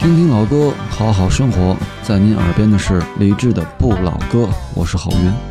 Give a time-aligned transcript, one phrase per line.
[0.00, 1.76] 听听老歌，好好生活。
[2.02, 5.49] 在您耳边的是李志的《不老歌》，我是郝云。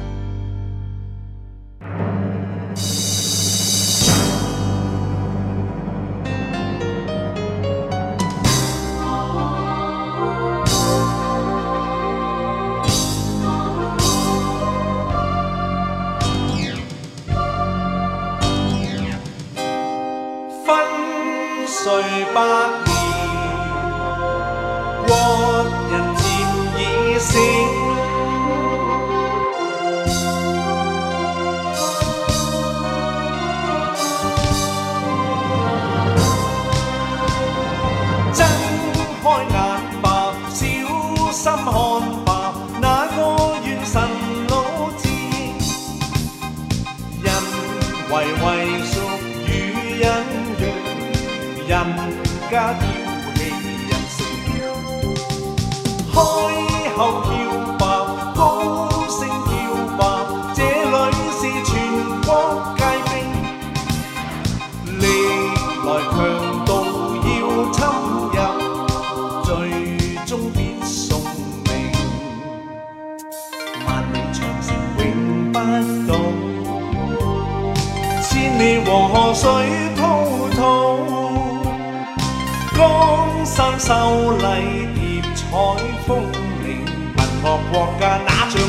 [88.40, 88.64] 那场染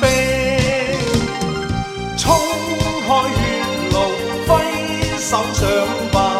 [0.00, 0.06] 病
[2.16, 2.22] 冲
[3.04, 3.40] 开血
[3.90, 3.96] 路
[4.46, 4.50] 挥
[5.18, 5.62] 手上
[6.12, 6.31] 吧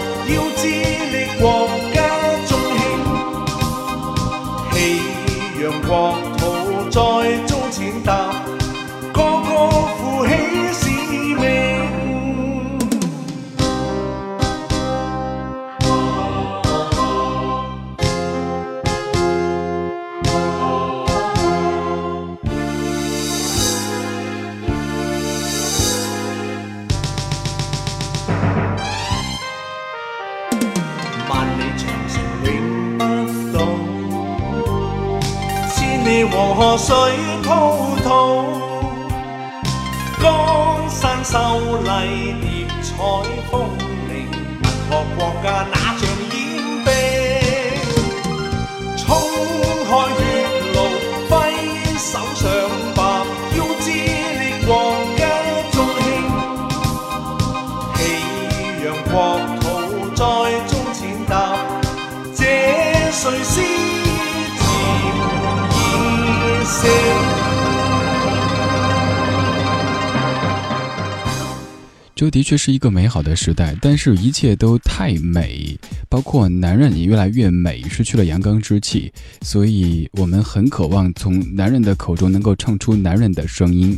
[72.33, 75.79] 的确是一个美好的时代，但是一切都太美，
[76.09, 79.13] 包括男人也越来越美，失去了阳刚之气，
[79.43, 83.95] 所以我们很渴望从男人的口中能够唱出男人的声音。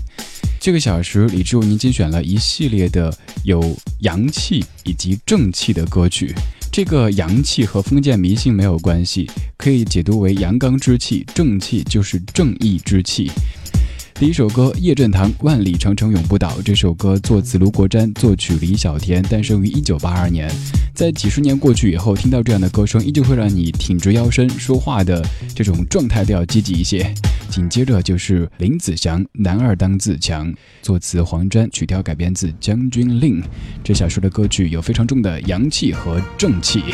[0.61, 3.63] 这个小时，李志为您精选了一系列的有
[4.01, 6.35] 阳气以及正气的歌曲。
[6.73, 13.31] 这个阳气和封建迷信没有关系，可以解读为阳刚之气，正气就是正义之气。
[14.15, 20.49] 第一首歌《叶振棠万里长城永不倒》，这首歌作词卢国詹，作曲李小田，诞生于一九八二年。
[20.95, 25.21] 在几十年过去以后，听到这样的歌声，依旧会让你挺直腰身，说话的
[25.53, 27.13] 这种状态都要积极一些。
[27.51, 30.49] 紧接着就是林子祥《男儿当自强》，
[30.81, 33.43] 作词黄沾，曲调改编自《将军令》。
[33.83, 36.85] 这小说的歌曲有非常重的阳气和正气。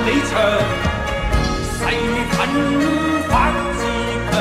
[0.00, 0.32] 光萬里長。
[1.76, 1.82] 誓
[2.32, 2.38] 奮
[3.28, 3.32] 發
[3.76, 3.80] 自
[4.30, 4.34] 强，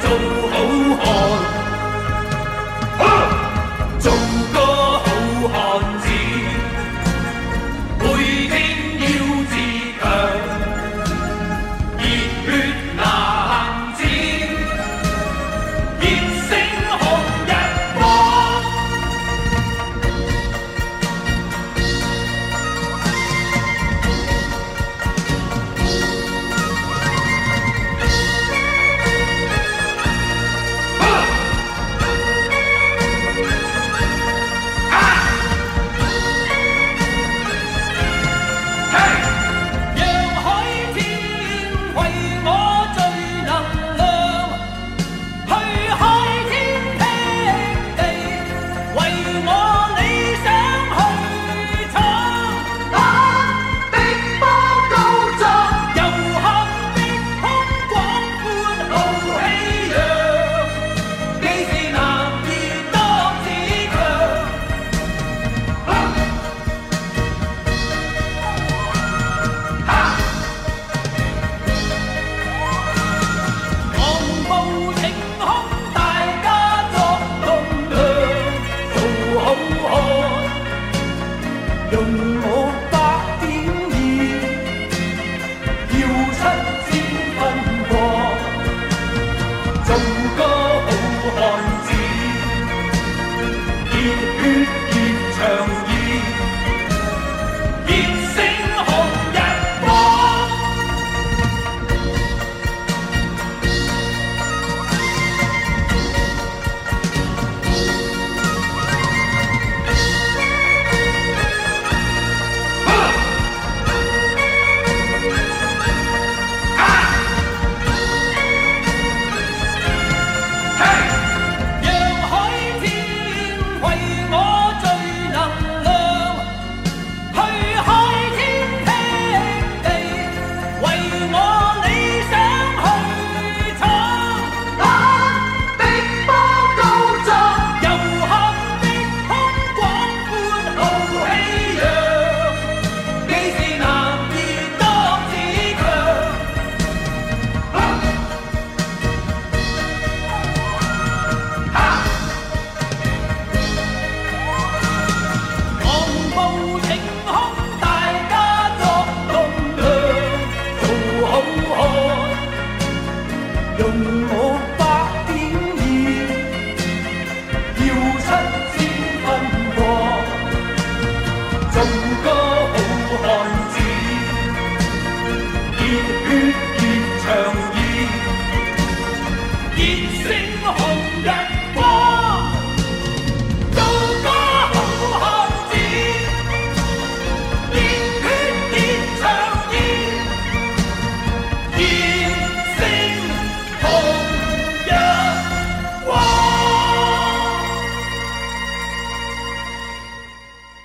[0.00, 0.04] 做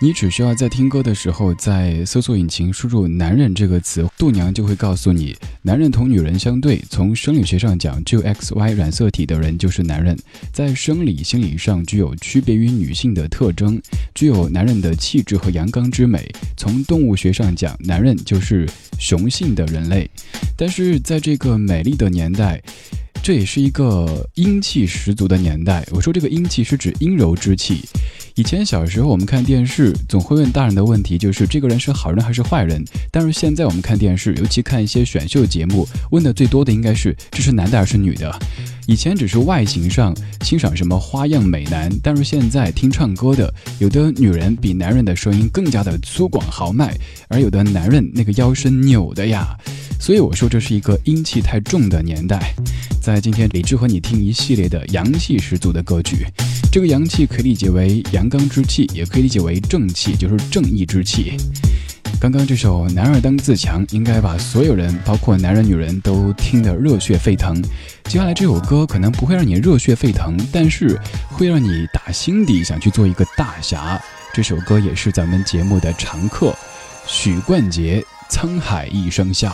[0.10, 10.18] 你只需要在听歌的时候，在搜索引擎输入“男人”这个词，度娘就会告诉你，男人同女人相对，从生理学上讲，只有 X Y 染色体的人就是男人，
[10.52, 13.80] 在生理心理上具有区别于女性的特征，
[14.16, 16.28] 具有男人的气质和阳刚之美。
[16.58, 18.68] 从动物学上讲，男人就是
[18.98, 20.10] 雄性的人类，
[20.58, 22.60] 但是在这个美丽的年代。
[23.30, 25.86] 这也是一个阴气十足的年代。
[25.92, 27.82] 我说这个阴气是指阴柔之气。
[28.34, 32.84] 以前小时候我们看电视，总会问大人的问题，就是这个人是好人还是坏人。
[33.12, 38.36] 但是现在我们看电视，尤其看一些选秀节目，问的最多的应该是这是男的还是女的。
[38.90, 46.92] 以前只是外形上欣赏什么花样美男，但是现在听唱歌的，有的女人比男人的声音更加的粗犷豪迈，
[47.28, 49.56] 而有的男人那个腰身扭的呀。
[50.00, 52.56] 所以我说这是一个阴气太重的年代。
[53.00, 56.26] 在今天，李志和你听一系列的阳气十足的歌曲。
[56.72, 61.38] 这个阳气可以理解为阳刚之气，也可以理解为正气，就是正义之气。
[62.22, 67.64] 刚刚这首《男儿当自强》应该把所有人，包括男人女人都听得热血沸腾。
[68.04, 71.00] 接下来这首歌可能不会让你热血沸腾，但是
[71.30, 73.98] 会让你打心底想去做一个大侠。
[74.34, 76.54] 这首歌也是咱们节目的常客，
[77.08, 78.04] 许冠杰
[78.36, 79.50] 《沧海一声笑》。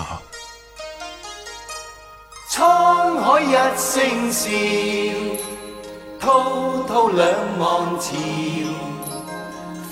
[2.51, 4.49] 沧海一声笑，
[6.19, 7.29] 滔滔两
[7.59, 8.94] 岸潮。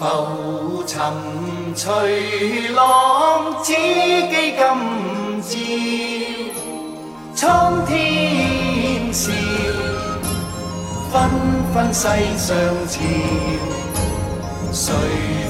[0.03, 1.01] 浮沉
[1.73, 4.59] 随浪，只记今
[5.41, 5.55] 朝。
[7.33, 9.31] 苍天笑，
[11.09, 11.13] 纷
[11.73, 12.01] 纷世
[12.37, 12.53] 上
[12.85, 12.99] 潮。
[14.73, 14.93] 谁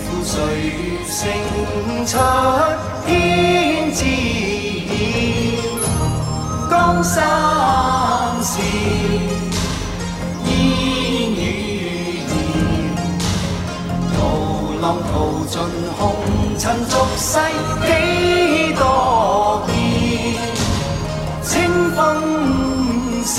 [0.03, 0.37] 负谁
[1.07, 1.17] 胜
[2.05, 2.11] 出
[3.07, 4.05] 天知？
[6.69, 7.23] 江山
[8.43, 8.61] 事，
[14.83, 15.61] 浪淘尽
[15.97, 16.13] 红
[16.59, 17.39] 尘俗世
[17.87, 19.73] 几多变，
[21.41, 21.51] 清
[21.95, 22.03] 风
[23.23, 23.33] 是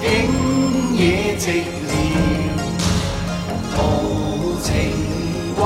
[0.00, 0.06] 景
[0.94, 1.90] 野寂寥，
[3.74, 3.76] 豪
[4.62, 4.70] 情
[5.56, 5.60] 还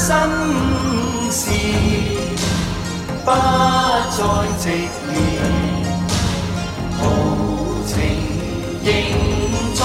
[0.02, 0.18] 心
[1.30, 1.42] 事
[3.24, 4.18] 不再
[4.58, 4.66] 寂
[5.06, 5.14] 寥，
[6.98, 7.00] 豪
[7.86, 7.90] 情
[8.84, 8.88] 仍
[9.76, 9.80] 在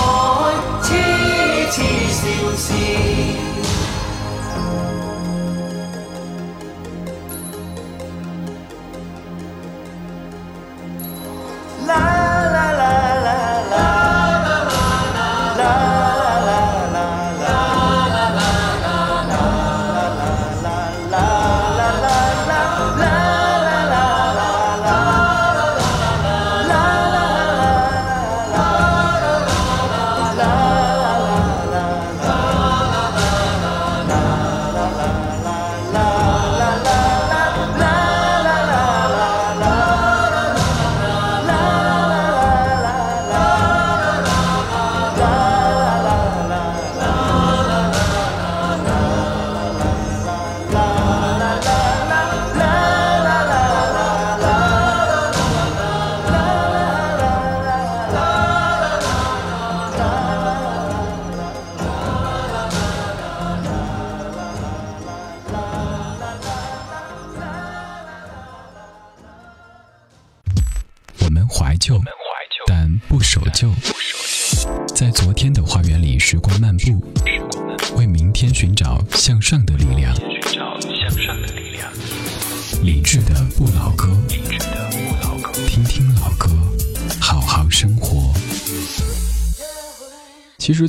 [0.82, 0.88] 痴
[1.70, 1.76] 痴
[2.10, 2.16] 笑
[2.56, 3.45] 笑。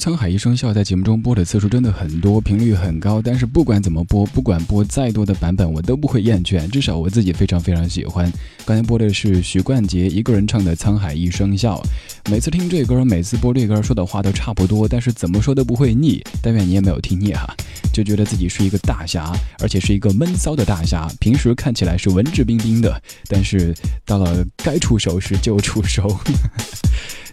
[0.07, 3.21] 沧海一声笑》在节目中播的次数真的很多，频率很高。
[3.21, 6.65] 但是不管怎么播，不管播再多的版本，我都不会厌倦。
[6.69, 8.31] 至少我自己非常非常喜欢。
[8.63, 11.83] 刚才播的是许冠杰一个人唱的《沧海一声笑》。
[12.31, 16.23] 每次听这歌，每次播这歌，说的话都差不多，但是怎么说都不会腻。
[16.41, 17.45] 但愿你也没有听腻哈，
[17.91, 21.05] 就觉得自己是一个大侠，而且是一个闷骚的大侠。
[21.19, 26.17] 平时看起来是文质彬彬的，但是到了该出手时就出手。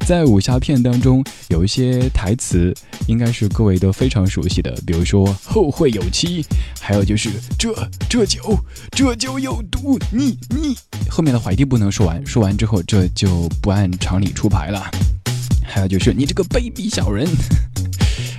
[0.00, 2.74] 在武侠片当中，有一些台词
[3.06, 6.44] 应该是各位都非常熟悉的，比如说“后会有期”，
[6.80, 7.74] 还有就是“这
[8.08, 8.58] 这酒
[8.90, 10.76] 这酒有毒”，你你
[11.08, 14.90] 后面的话一定不能说完，说完之后这就不按常理出牌了。
[15.64, 17.26] 还有就是你这个卑鄙小人，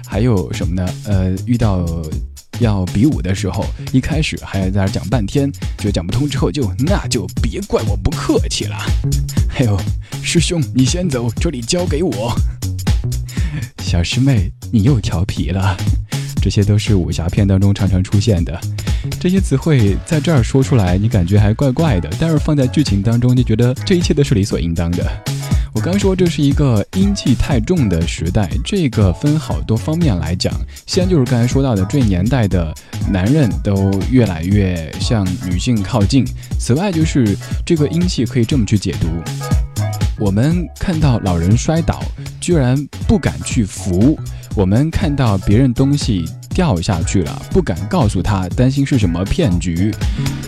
[0.06, 0.88] 还有什么呢？
[1.06, 1.86] 呃，遇到。
[2.60, 8.76] 要比武的时候，一开始还要在那讲半天，就讲不通，之后就那就别怪我不客气了。
[9.50, 9.80] 还有，
[10.22, 12.34] 师兄你先走，这里交给我。
[13.80, 15.78] 小师妹你又调皮了，
[16.42, 18.60] 这些都是武侠片当中常常出现的。
[19.20, 25.06] 这些词汇在这儿说出来，你感觉还怪怪的，但是放在剧情当中，就觉得这一切都是理所应当的。
[25.76, 30.54] 我刚说这是一个阴气太重的时代，这个分好多方面来讲。
[30.88, 32.74] 先就是刚才说到的，这年代的
[33.12, 36.26] 男人都越来越向女性靠近。
[36.58, 39.08] 此外，就是这个阴气可以这么去解读：
[40.18, 42.02] 我们看到老人摔倒，
[42.40, 42.76] 居然
[43.08, 44.18] 不敢去扶；
[44.56, 46.26] 我们看到别人东西。
[46.56, 49.94] 掉下去了，不敢告诉他，担心是什么骗局。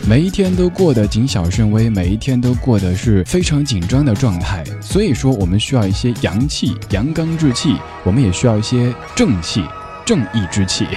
[0.07, 4.63] 每一天都过得谨小慎微，每一天都过得是非常紧张的状态。
[4.81, 9.61] 所以说，我们需要一些阳气、阳刚之气，我们也需要一些正气、
[10.05, 10.87] 正义之气。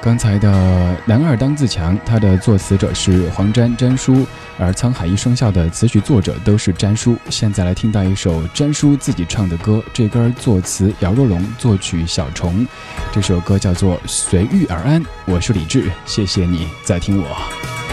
[0.00, 0.48] 刚才的
[1.04, 4.24] 《男二当自强》，他的作词者是黄沾沾叔，
[4.56, 7.16] 而《沧海一声笑》的词曲作者都是沾叔。
[7.28, 12.66] 现在来听到一首沾叔自己唱的歌，这歌作词姚若龙，作曲小虫，
[13.12, 15.02] 这首歌叫做《随遇而安》。
[15.26, 17.87] 我是李志，谢谢你在听我。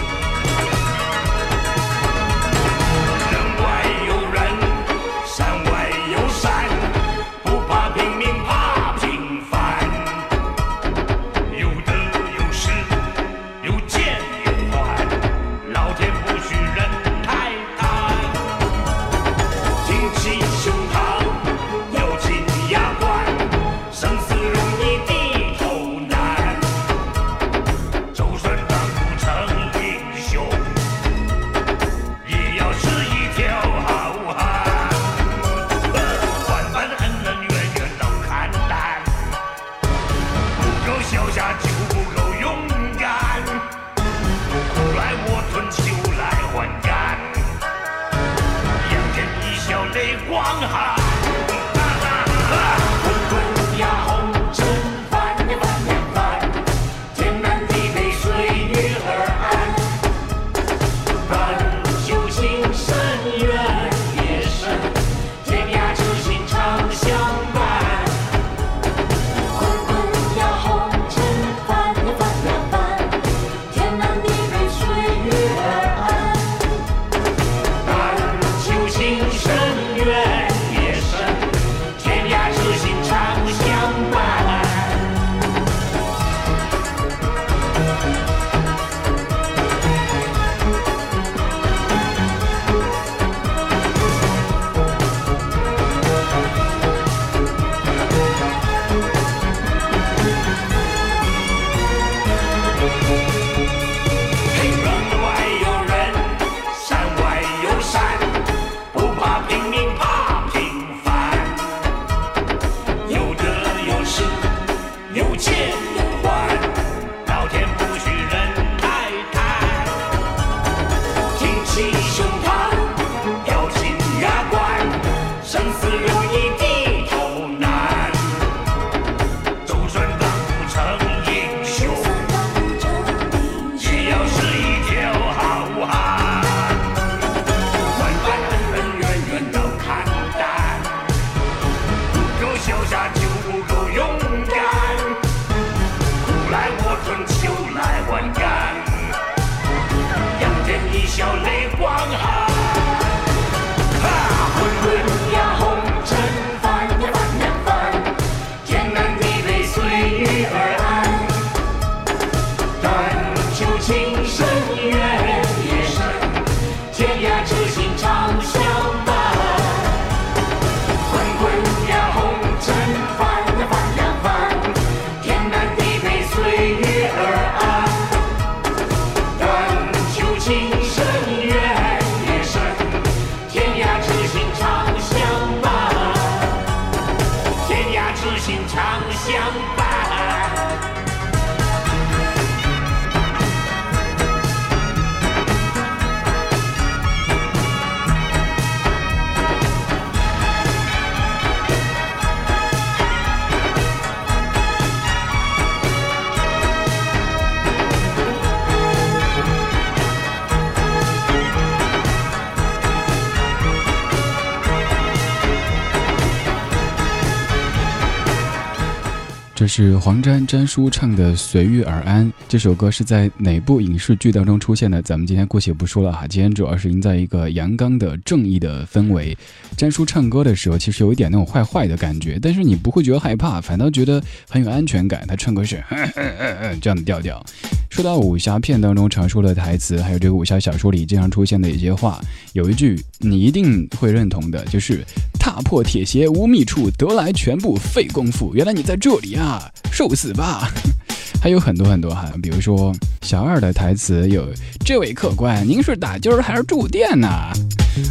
[219.67, 222.25] 是黄沾沾叔唱的《随遇而安》。
[222.47, 225.01] 这首歌是在哪部影视剧当中出现的？
[225.01, 226.27] 咱们今天姑且不说了哈。
[226.27, 229.37] 今天主要是营造一个阳刚的正义的氛围。
[229.77, 235.25] 沾叔唱歌的时候，其实有一点那种坏坏的感觉，但是你不会觉得害怕，反倒觉得很有安全感。
[235.27, 235.83] 他唱歌是
[236.81, 237.43] 这样的调调。
[237.89, 242.19] 说到武侠片当中常说的台词，还有这个武侠小说里经常出现的一些话，
[242.53, 245.01] 有一句你一定会认同的，就是
[245.39, 248.53] “踏破铁鞋无觅处，得来全不费功夫”。
[248.55, 249.54] 原来你在这里啊，
[249.91, 250.69] 受死吧！
[251.41, 252.91] 还有很多很多哈，比如说
[253.21, 254.47] 小二的台词有
[254.83, 257.27] ：“这位客官，您是打尖儿还是住店呢？”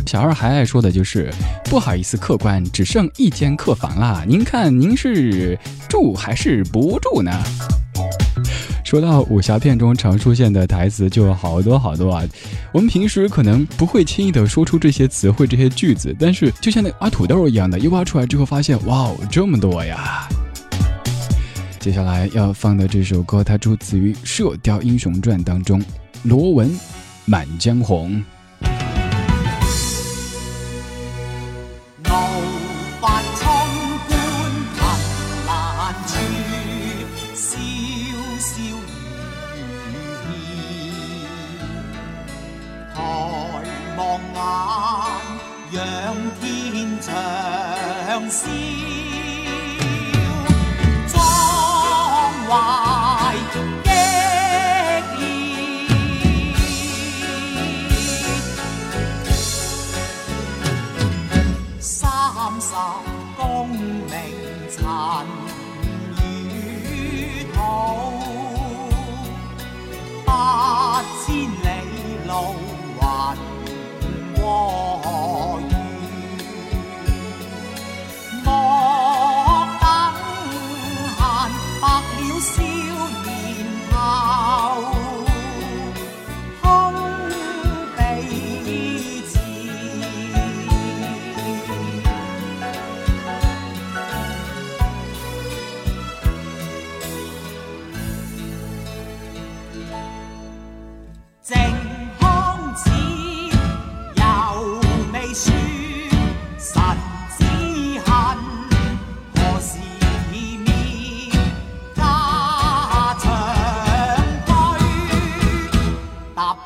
[0.07, 1.33] 小二还爱说的就是
[1.65, 7.33] ：“不好意思，客官，只剩一间客房啦，您看您是住还是不住呢？”
[8.85, 12.23] 说到武侠片中常出现的台词，就有好多好多啊。
[12.73, 20.29] 我们平时可能不会轻易的说出这些词汇、这些句子，但是就像那挖土豆一样的，一挖出来之后发现，哇哦，这么多呀！
[21.85, 25.85] 接下来要放的这首歌它出自于射雕英雄传当中
[26.23, 26.75] 罗文
[27.27, 28.11] 满江红。
[32.03, 32.11] 怒
[33.03, 33.45] 发冲
[34.09, 34.17] 冠
[34.79, 34.81] 凭
[35.47, 36.17] 栏处
[37.35, 37.45] 潇
[38.41, 38.49] 潇
[39.55, 39.61] 雨
[40.81, 41.21] 歇
[42.95, 42.97] 抬
[43.99, 44.01] 望
[45.71, 47.11] 眼仰天长
[48.31, 49.24] 啸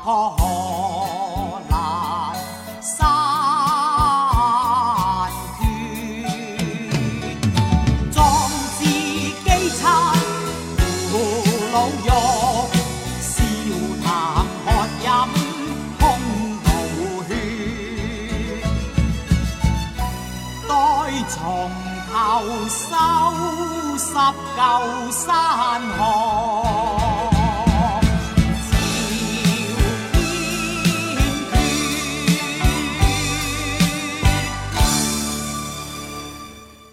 [0.09, 1.77] 何難
[2.81, 3.05] 山
[5.59, 5.61] 倦
[8.11, 8.17] 壯
[8.79, 8.81] 志，
[9.45, 9.47] 幾
[9.79, 9.83] 餐
[11.11, 11.13] 胡
[11.71, 11.75] 老
[12.07, 12.09] 肉。
[13.21, 13.29] 笑
[14.03, 14.07] 談
[14.65, 14.67] 喝
[15.05, 15.07] 飲，
[15.99, 16.01] 空
[16.65, 16.67] 無
[17.27, 17.29] 血。
[20.67, 20.71] 待
[21.29, 21.37] 從
[22.11, 22.17] 頭
[22.67, 22.81] 收
[23.99, 24.03] 拾
[24.57, 24.59] 舊
[25.11, 25.27] 山
[25.99, 25.99] 河。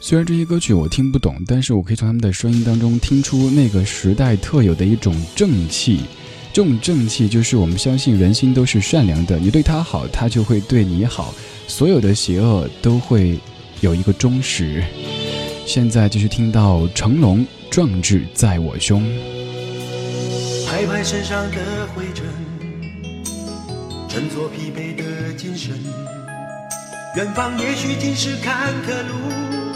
[0.08, 6.02] 虽然这些歌曲我听不懂，但是我可以从他们的声音当中听出那个时代特有的一种正气。
[6.52, 11.34] 这种正气就是我们相信人心都是善良的，你对他好，他就会对你好，
[11.66, 13.36] 所有的邪恶都会
[13.80, 14.80] 有一个终始。
[15.66, 19.02] 现在继续听到成龙壮志在我胸，
[20.68, 22.24] 拍拍身上的灰尘，
[24.08, 25.76] 振作疲惫的精神。
[27.16, 29.75] 远方也许尽是坎坷路。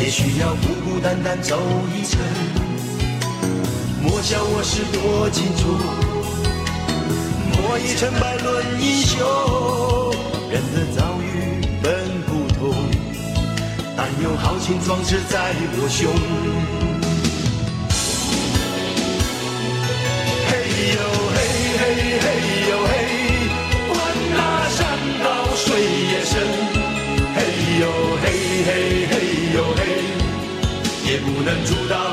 [0.00, 1.60] 也许要孤孤单单走
[1.94, 2.20] 一程，
[4.00, 5.76] 莫笑我是多情处，
[7.52, 9.18] 莫以成败论英雄。
[10.50, 12.72] 人的遭遇本不同，
[13.96, 16.10] 但有豪情壮志在我胸。
[20.48, 20.50] 嘿
[20.94, 20.98] 呦
[31.70, 32.07] 不能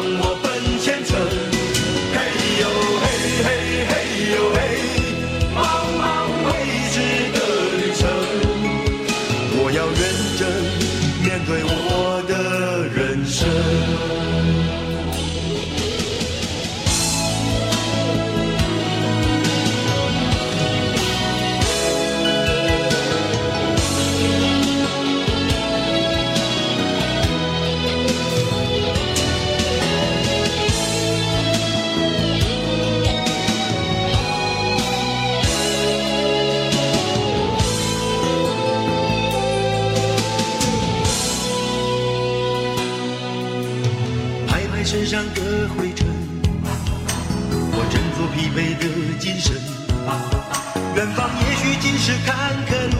[52.08, 52.98] 是坎坷路，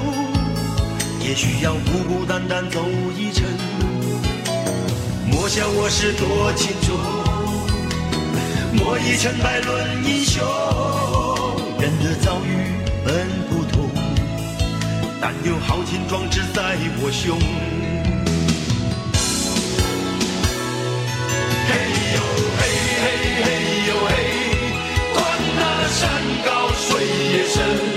[1.20, 2.84] 也许要孤孤单单走
[3.16, 3.46] 一程。
[5.28, 6.98] 莫笑我是多情种，
[8.74, 10.44] 莫以成败论英雄。
[11.80, 12.74] 人的遭遇
[13.06, 13.92] 本不同，
[15.22, 17.38] 但有豪情壮志在我胸。
[21.68, 21.78] 嘿
[22.16, 22.18] 呦
[22.58, 22.60] 嘿
[23.04, 23.06] 嘿
[23.44, 23.48] 嘿
[23.86, 24.12] 呦嘿，
[25.14, 25.22] 管
[25.60, 25.62] 那
[25.94, 26.02] 山
[26.44, 27.95] 高水也深。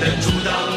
[0.00, 0.67] 能阻挡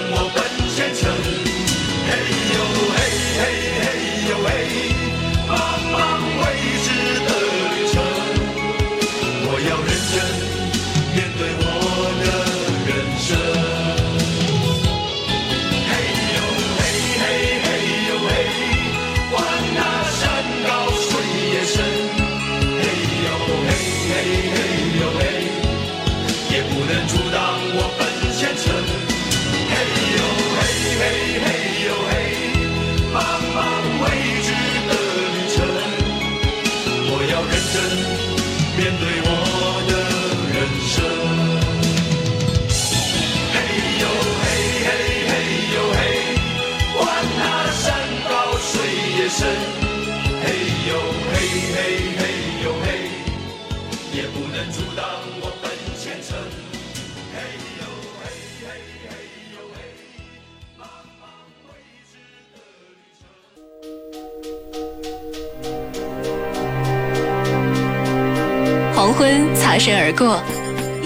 [69.71, 70.37] 擦身而过，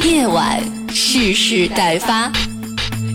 [0.04, 2.32] 夜晚蓄势待发，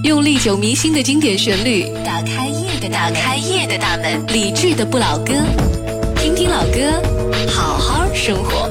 [0.05, 4.25] 用历久弥新的经典旋律打开夜的打开夜的大门。
[4.29, 5.33] 理智的不老歌，
[6.15, 7.03] 听听老歌，
[7.49, 8.70] 好好生活。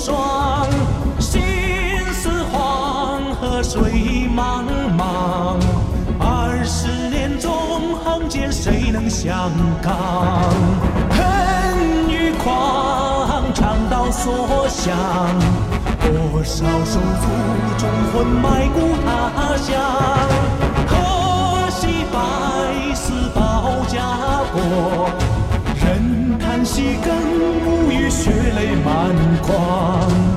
[0.00, 0.66] 霜。
[1.18, 1.42] 心
[2.10, 4.64] 似黄河水茫
[4.96, 5.60] 茫，
[6.18, 9.92] 二十年纵横间，谁能相抗？
[11.10, 14.96] 恨与狂，长刀所向。
[16.02, 17.28] 多少手足
[17.76, 19.68] 忠魂埋骨他乡，
[20.88, 24.00] 可惜百死保家
[24.50, 25.10] 国，
[25.84, 27.39] 人叹息更
[28.10, 30.29] 血泪满眶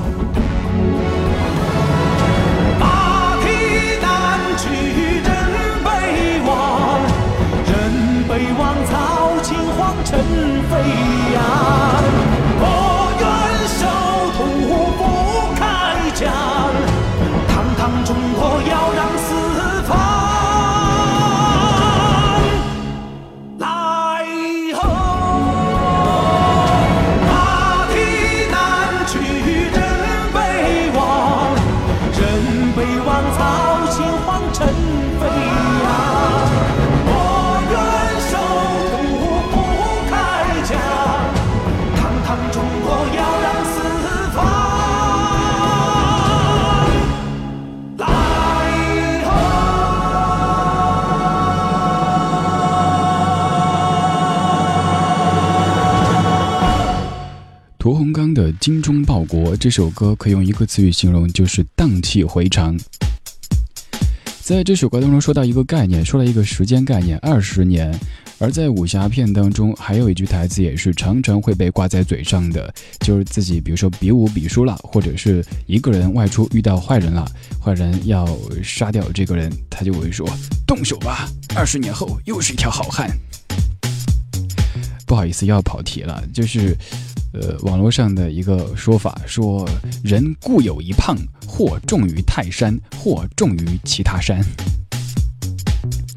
[57.84, 62.74] 屠洪刚的《精忠报国》这首歌可以用一个词语形容，就是荡气回肠。
[64.40, 67.94] 在这首歌当中说到一个概念，说了一个时间概念，二十年。
[68.38, 77.30] 而在武侠片当中，还有一句台词也是常常会被挂在嘴上的，就是自己比如说比武比输了，或者是一个人外出遇到坏人了，
[77.62, 78.26] 坏人要
[78.62, 80.26] 杀掉这个人，他就会说
[80.66, 83.14] ：“动手吧，二十年后又是一条好汉。”
[85.06, 86.74] 不好意思，又要跑题了，就是。
[87.34, 89.68] 呃，网络上的一个说法说，
[90.04, 91.16] 人固有一胖，
[91.46, 94.40] 或重于泰山，或重于其他山，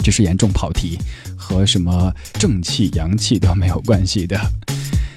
[0.04, 0.96] 这是严重跑题，
[1.36, 4.40] 和什么正气、阳气都没有关系的。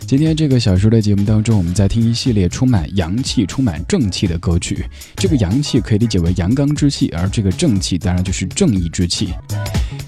[0.06, 4.84] 今天这个小说的节目当中，我们在听一系列充满阳气、充满正气的歌曲。
[5.16, 9.28] 这个阳气可以理解为阳刚之气，而这个正气当然就是正义之气。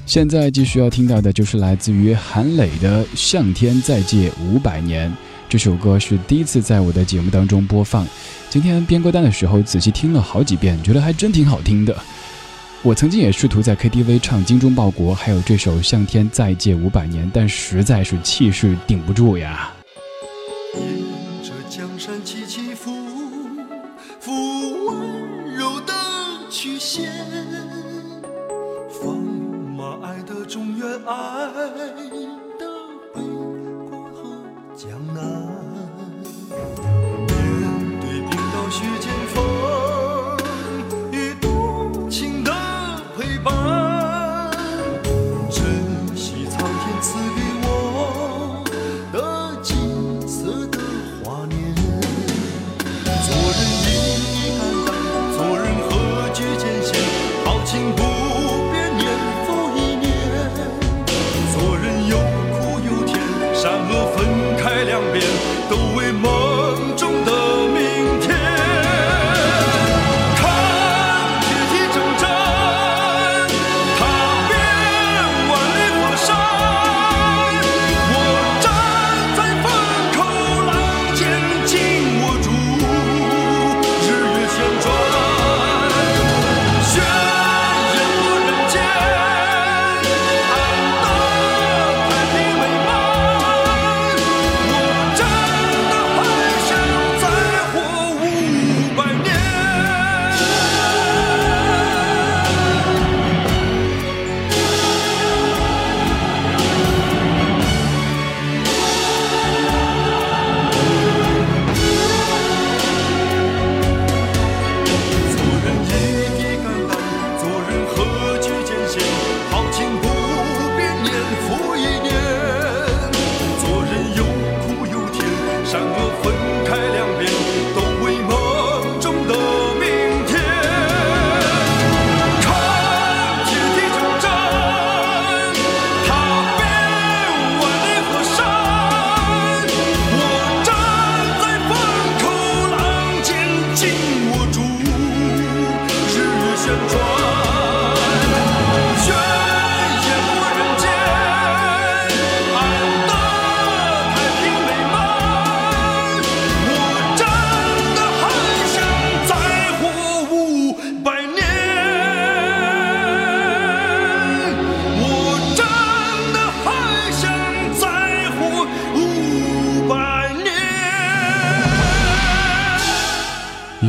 [0.06, 5.10] 现在继续要听到的就是来自于韩磊的《向天再借五百年》。
[5.52, 8.06] 这首歌是第一次在我的节目当中播放。
[8.48, 11.94] 今天编歌单的时候仔细听了好几遍，觉得还真挺好听的。
[12.80, 19.70] 我曾经也试图在 KTV 唱《精忠报国》，还有这首《向天再借五百年》，但实在是气势顶不住呀。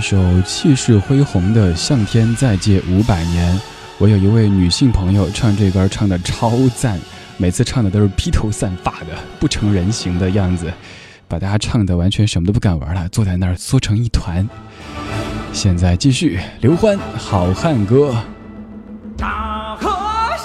[0.04, 3.56] 首气势恢宏的《向天再借五百年》，
[3.98, 7.00] 我有一位女性朋友唱这歌唱的超赞，
[7.38, 10.70] 每次唱的都是披头散发的不成人形的样子，
[11.30, 14.46] 把大家唱的完全什么都不敢玩了，坐在那儿缩成一团。
[15.54, 18.12] 现在继续刘欢《好汉歌》。
[19.18, 19.90] 大河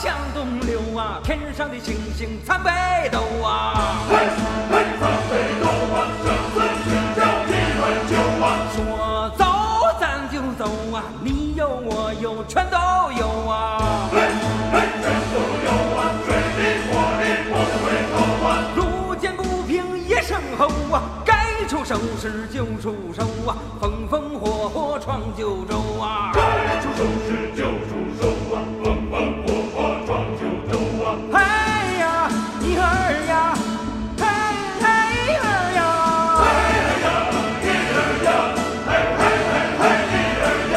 [0.01, 2.71] 向东流啊，天上的星星参北
[3.11, 3.78] 斗啊。
[21.89, 23.57] 该出手时就出手啊！
[23.81, 26.33] 风风火火闯九州啊！
[26.35, 28.61] 该出手时就出手啊！
[28.85, 31.17] 风风火火闯九州啊！
[31.33, 31.37] 嘿
[31.99, 32.29] 呀，
[32.61, 32.83] 一儿
[33.27, 33.57] 呀！
[34.19, 34.23] 嘿
[34.83, 34.85] 嘿
[35.39, 35.81] 儿呀，
[36.37, 36.45] 嘿
[37.01, 37.07] 呀
[37.63, 37.65] 一
[37.97, 38.29] 儿呀，
[38.87, 40.77] 嘿嘿嘿嘿一儿呀。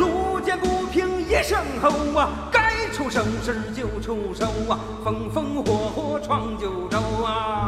[0.00, 0.02] 路
[0.40, 1.86] 见不平一声吼
[2.18, 2.58] 啊，该
[2.92, 7.59] 出生时就出手啊，风风火火闯九州啊！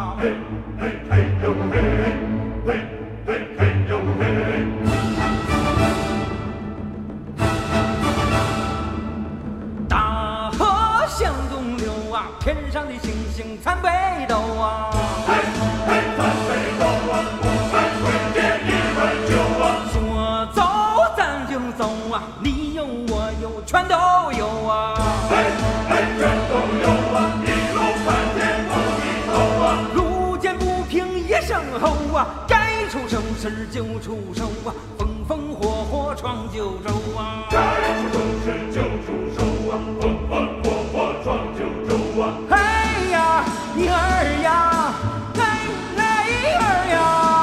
[33.13, 37.45] 该出手时就出手啊，风风火火闯九州啊！
[37.51, 40.33] 该出手时就出手啊，风风
[40.63, 41.93] 火火闯九州
[42.23, 42.41] 啊！
[42.49, 43.45] 嘿呀，
[43.77, 44.95] 兵儿呀，
[45.35, 46.59] 嘿，儿
[46.89, 46.97] 呀，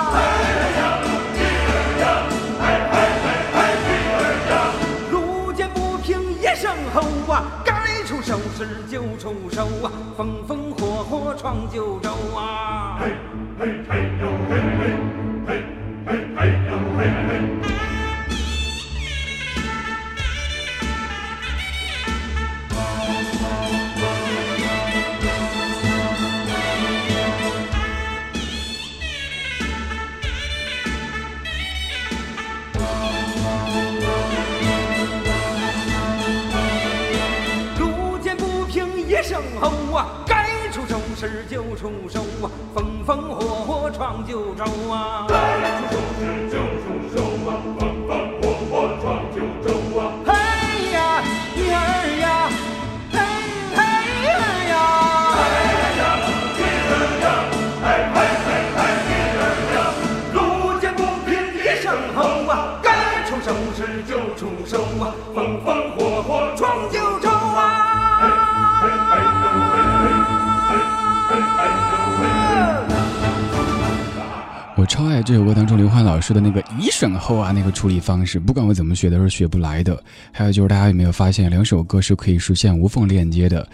[0.10, 0.18] 嘿，
[1.38, 2.04] 嘿，儿呀，
[2.60, 2.98] 嘿，嘿
[3.54, 4.18] 嘿，嘿儿
[4.50, 4.52] 呀，
[5.12, 6.98] 路见不平一声吼，
[7.64, 12.98] 该出手时就出手啊，风风火火闯九州啊！
[13.00, 13.12] 嘿，
[13.60, 15.09] 嘿嘿哟，嘿嘿。
[39.30, 45.28] 向后啊，该出手时就出手啊，风风火火闯九州啊。
[74.90, 80.04] 超爱这首歌当中刘欢老师的那个一声后啊那个处理方式，不管我怎么学都是学不来的。
[80.32, 83.70] 还有就是大家有没有发现，两首歌是可以实现无缝链接的？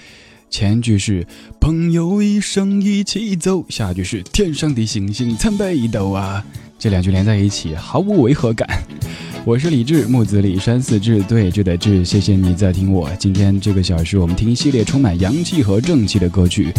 [0.49, 1.26] 前一句是
[1.59, 6.45] 朋友一生一起走，下句是天上的星星参北斗啊，
[6.78, 8.68] 这两句连在一起毫无违和感。
[9.45, 13.09] 我是李志，木子李山四志对志的志，谢谢你在听我。
[13.18, 16.74] 今天这个小时我们听一系列充满阳气和正气的歌曲。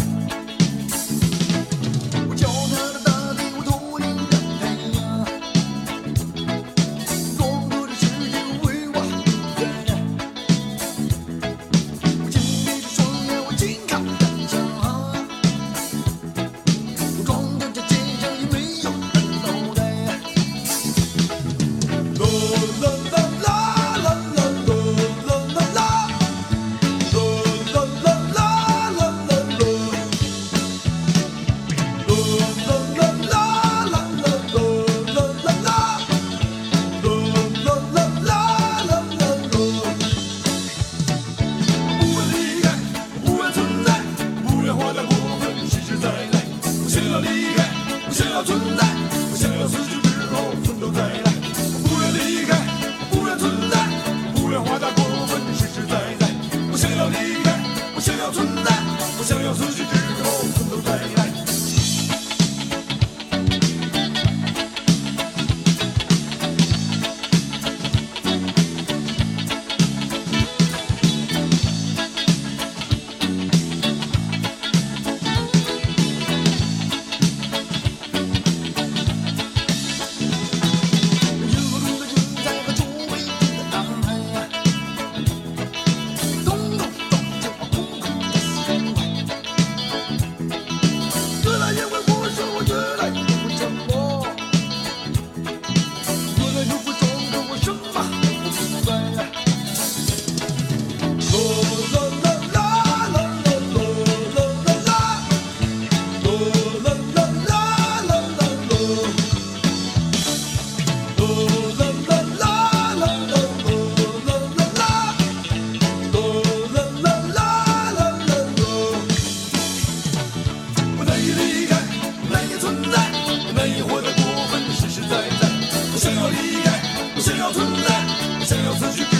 [128.79, 129.16] Houses you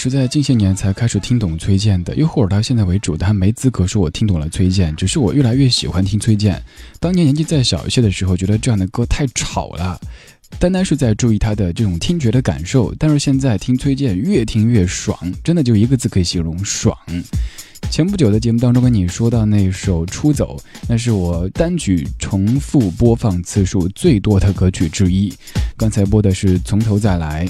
[0.00, 4.96] 是在近些年才开始听懂崔健的，又或者到现在为止，他没资格说我听懂了崔健。
[4.96, 6.62] 只是我越来越喜欢听崔健。
[6.98, 10.00] 当年年纪再小一些的时候，觉得这样的歌太吵了，
[10.58, 12.94] 单单是在注意他的这种听觉的感受。
[12.98, 16.96] 但是现在听崔健，越听越爽，真的就一个字可以形容：爽。
[17.90, 20.56] 前不久的节目当中跟你说到那首《出走》，
[20.88, 25.32] 那是我单曲重复播放次数最多的歌曲之一。
[25.76, 27.46] 刚才播的是《从头再来》。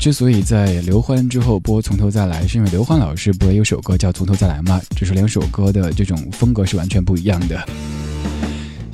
[0.00, 4.80] 之所以在刘欢之后播《从头再来》，是因为刘欢老师不是有首歌叫《从头再来》吗？
[4.96, 7.68] 只是两首歌的这种风格是完全不一样的。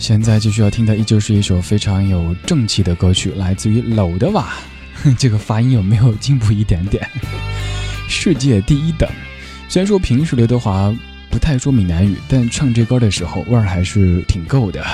[0.03, 4.53] 现在继续要听的依旧是一首非常有正气的歌曲，来自于娄德瓦。
[5.17, 7.09] 这个发音有没有进步一点点？
[8.11, 9.09] 世界第一等。
[9.69, 10.93] 虽然说平时刘德华
[11.31, 14.85] 不太说闽南语，但唱这歌的时候味儿还是挺够的。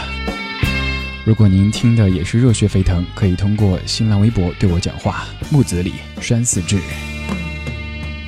[1.24, 5.26] 如果您听的也是热血沸腾，可以通过新浪微博对我讲话。
[5.48, 6.76] 木子李山寺志。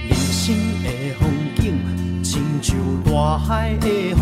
[0.09, 1.75] 人生的风景，
[2.23, 2.75] 亲像
[3.05, 4.17] 大海的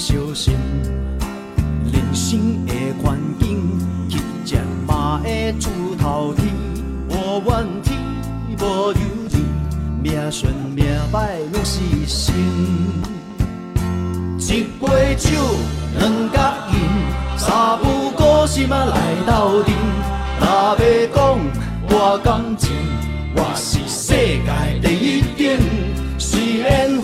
[0.00, 0.54] 小心。
[1.92, 2.72] 人生的
[3.02, 3.60] 环境，
[4.08, 6.46] 乞食嘛会出头天。
[7.10, 7.98] 无怨天，
[8.58, 9.44] 无尤人，
[10.02, 12.34] 命顺命歹拢是生。
[14.38, 15.28] 一杯酒，
[15.98, 16.74] 两角银，
[17.36, 18.96] 三不五时嘛来
[19.26, 19.74] 斗阵。
[20.40, 20.46] 若
[20.78, 21.38] 要讲
[21.90, 22.70] 我感情，
[23.36, 25.60] 我是世界第一等。
[26.18, 26.99] 是缘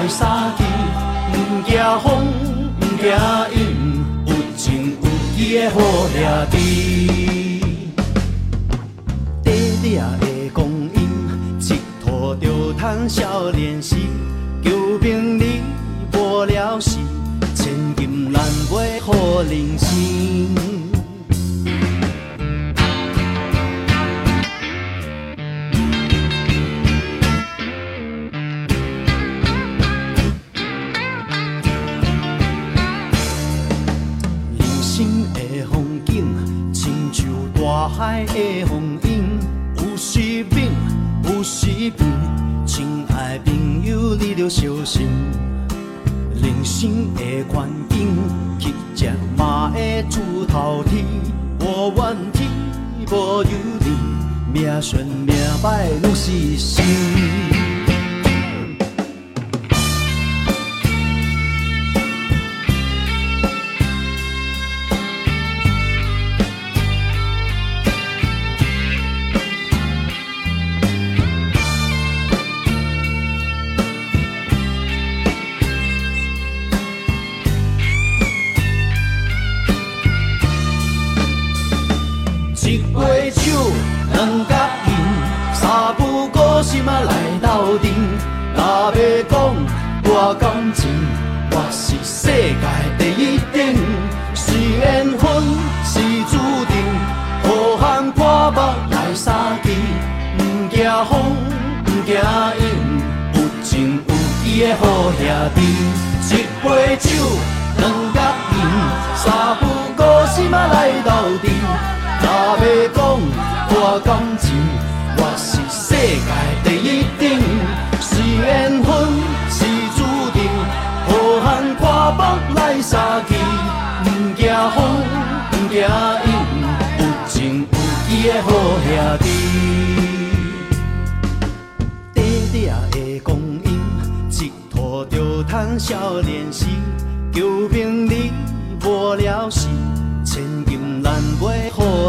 [0.00, 0.66] 目来相见。
[1.32, 1.36] 不
[1.68, 2.08] 惊风，
[2.80, 3.04] 不惊
[3.52, 3.56] 雨，
[4.26, 5.04] 有情有
[5.36, 5.76] 义的好
[6.08, 6.16] 兄
[6.50, 7.60] 弟。
[9.44, 9.48] 短
[9.82, 10.98] 短的光阴，
[11.60, 11.70] 一
[12.04, 13.96] 拖就通少年时。
[14.62, 14.70] 求
[15.00, 15.60] 名利
[16.12, 16.98] 无了时，
[17.54, 20.89] 千金难买好人生。
[38.00, 39.38] 海的风涌，
[39.76, 42.06] 有时猛，有时平。
[42.64, 45.06] 亲爱朋友，你着小心。
[46.34, 48.16] 人生的环境，
[48.58, 51.04] 乞食嘛会出头天。
[51.60, 52.48] 无怨天，
[53.10, 53.50] 无尤
[53.84, 56.82] 人，命顺命歹拢是生。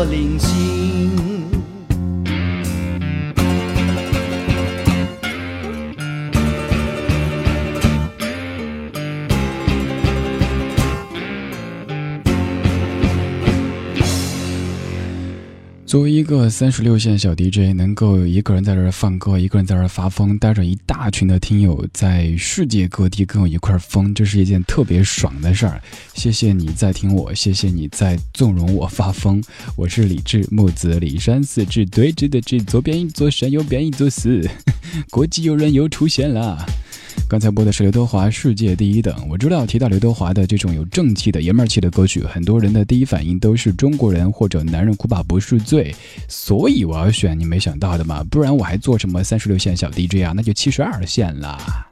[0.02, 1.20] 买好人
[16.32, 25.82] 个三十六线小 DJ，能够一个人在这儿放歌，一个人在这儿发疯，带着一大群的听友在世界各地跟我一块疯，这是一件特别爽的事儿。
[26.13, 29.43] 谢谢你在听我，谢谢你在纵容我发疯。
[29.75, 34.49] 我是李志，木子李山四志对峙的志，左边一座山，右边一座寺，
[35.11, 36.65] 国际友人又出现了。
[37.27, 39.13] 刚才播的是刘德华《世界第一等》。
[39.29, 45.95] 我知道提到刘德华的这种有正气的爷们儿气的歌曲，很多人的第一反应都是中国人或者男人哭吧不是罪，
[46.28, 50.34] 所以我要选你没想到的嘛，不然我还做什么三十六线小 DJ 啊？
[50.36, 51.88] 那就七十二线啦。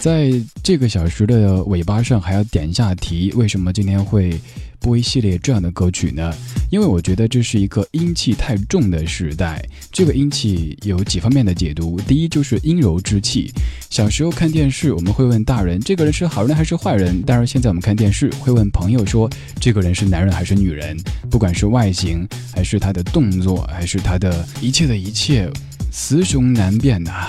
[0.00, 0.32] 在
[0.62, 4.40] 这个小时的尾巴上，还要点一下题：为什么今天会
[4.78, 6.32] 播一系列这样的歌曲呢？
[6.70, 9.62] 因为我觉得这是一个阴气太重的时代。
[9.92, 13.52] 这个阴气有几方面的解读：第一，就是阴柔之气。
[13.90, 19.28] 小时候看电视，我们会问大人这个人是好人还是坏人；但是现在我们看电视，会问朋友说
[19.60, 20.96] 这个人是男人还是女人。
[21.30, 25.50] 不管是外形，还是他的动作，还是他的一切的一切，
[25.90, 27.26] 雌雄难辨呐、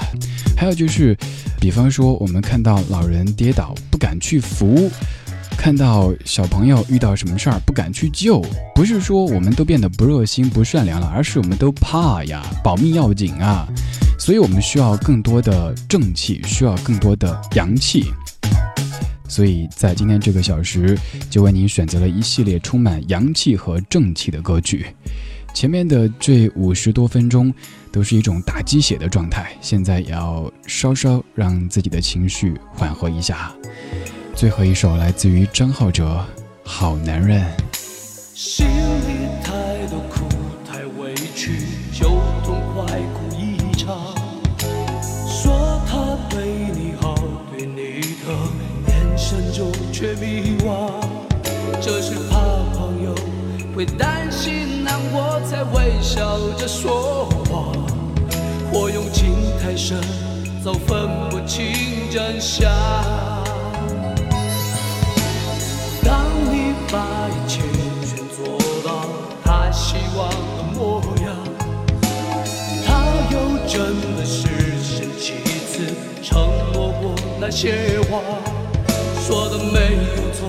[0.55, 1.18] 还有就是，
[1.59, 4.89] 比方说我们看到老人跌倒不敢去扶，
[5.57, 8.41] 看到小朋友遇到什么事儿不敢去救，
[8.76, 13.68] 不是说我们都变得不热心不善良了，而是我们都怕呀，保命要紧啊，
[14.20, 18.05] 所以我们需要更多的正气，需要更多的阳气。
[19.28, 20.97] 所以在今天这个小时，
[21.30, 24.88] 就为您选择了一系列充满阳气和正气的歌曲。
[25.53, 27.53] 前面的这五十多分钟
[27.91, 33.51] 都是一种打鸡血的状态，现在也要稍稍让自己的情绪缓和一下。
[34.33, 36.25] 最后一首来自于张浩哲，
[36.67, 37.43] 《好男人》。
[38.33, 40.25] 心里太多苦，
[40.67, 41.59] 太委屈，
[41.93, 42.07] 就
[42.43, 44.15] 痛快哭一场。
[45.27, 47.13] 说他对你好，
[47.55, 48.33] 对你疼，
[48.87, 50.89] 眼神中却迷惘。
[51.79, 52.39] 这是怕
[52.75, 53.13] 朋友
[53.75, 54.20] 会担心难过，才微笑
[56.62, 57.74] 的说谎。
[58.72, 59.99] 或用情太深，
[60.64, 61.74] 早分不清
[62.12, 62.72] 真相。
[66.03, 67.62] 当你把一切
[68.05, 69.07] 全做到
[69.43, 71.36] 他希望的模样，
[72.86, 74.47] 他又真的是
[74.80, 75.34] 生气
[75.68, 78.20] 次承诺过那些话，
[79.28, 80.47] 说的没有错。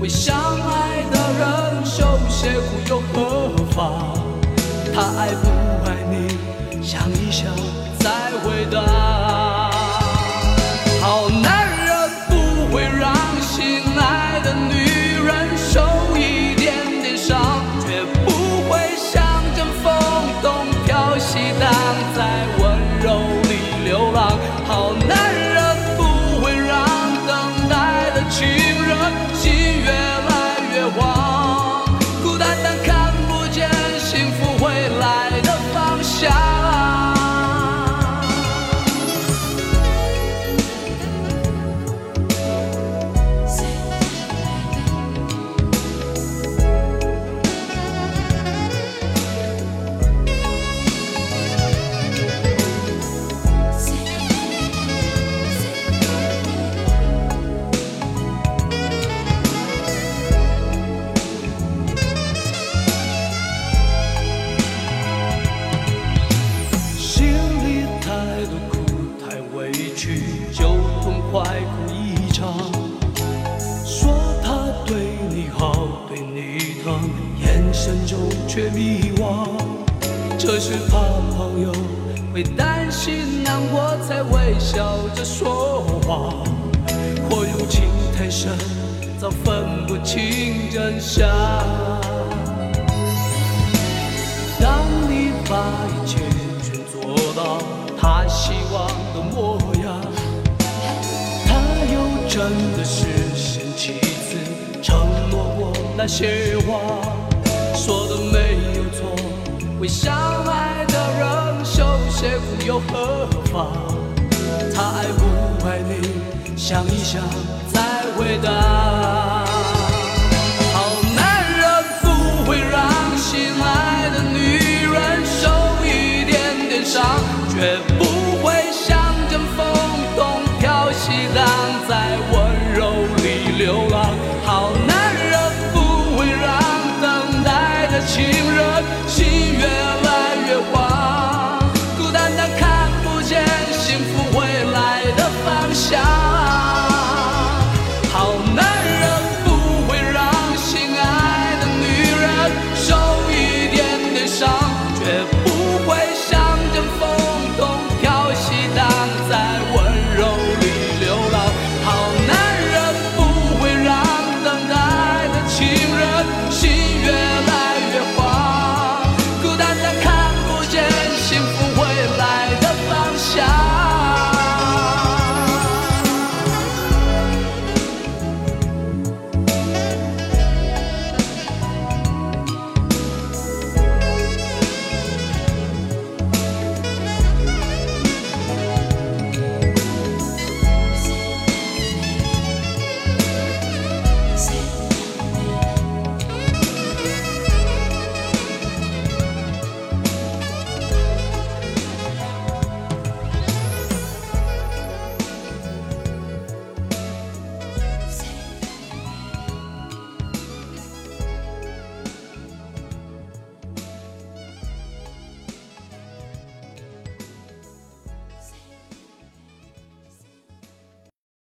[0.00, 4.23] 为相爱的人受些苦又何妨？
[4.94, 5.48] 他爱不
[5.88, 7.52] 爱你，想一想
[7.98, 9.23] 再回答。